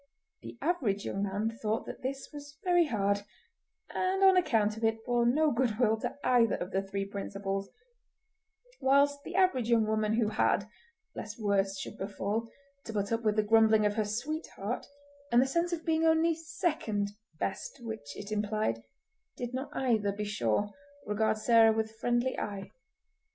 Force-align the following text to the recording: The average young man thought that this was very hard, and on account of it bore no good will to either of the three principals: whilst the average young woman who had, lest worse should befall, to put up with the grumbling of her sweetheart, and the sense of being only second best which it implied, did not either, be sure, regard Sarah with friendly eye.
The 0.41 0.57
average 0.63 1.05
young 1.05 1.21
man 1.21 1.55
thought 1.61 1.85
that 1.85 2.01
this 2.01 2.29
was 2.33 2.57
very 2.63 2.87
hard, 2.87 3.21
and 3.91 4.23
on 4.23 4.35
account 4.35 4.75
of 4.75 4.83
it 4.83 5.05
bore 5.05 5.27
no 5.27 5.51
good 5.51 5.77
will 5.77 5.95
to 5.99 6.17
either 6.23 6.55
of 6.55 6.71
the 6.71 6.81
three 6.81 7.05
principals: 7.05 7.69
whilst 8.81 9.21
the 9.21 9.35
average 9.35 9.69
young 9.69 9.85
woman 9.85 10.13
who 10.13 10.29
had, 10.29 10.67
lest 11.15 11.39
worse 11.39 11.77
should 11.77 11.99
befall, 11.99 12.49
to 12.85 12.93
put 12.93 13.11
up 13.11 13.21
with 13.21 13.35
the 13.35 13.43
grumbling 13.43 13.85
of 13.85 13.93
her 13.93 14.05
sweetheart, 14.05 14.87
and 15.31 15.39
the 15.39 15.45
sense 15.45 15.71
of 15.71 15.85
being 15.85 16.03
only 16.03 16.33
second 16.33 17.11
best 17.37 17.77
which 17.81 18.15
it 18.17 18.31
implied, 18.31 18.81
did 19.37 19.53
not 19.53 19.69
either, 19.73 20.11
be 20.11 20.25
sure, 20.25 20.71
regard 21.05 21.37
Sarah 21.37 21.73
with 21.73 21.95
friendly 21.99 22.39
eye. 22.39 22.71